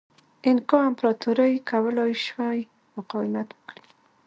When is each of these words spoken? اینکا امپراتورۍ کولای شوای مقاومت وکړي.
اینکا 0.45 0.77
امپراتورۍ 0.89 1.53
کولای 1.71 2.13
شوای 2.25 2.59
مقاومت 2.95 3.47
وکړي. 3.53 3.81